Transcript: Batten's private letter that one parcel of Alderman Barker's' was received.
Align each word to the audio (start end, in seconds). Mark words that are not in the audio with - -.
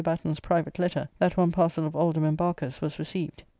Batten's 0.03 0.39
private 0.39 0.79
letter 0.79 1.09
that 1.19 1.37
one 1.37 1.51
parcel 1.51 1.85
of 1.85 1.95
Alderman 1.95 2.33
Barker's' 2.35 2.81
was 2.81 2.97
received. 2.97 3.43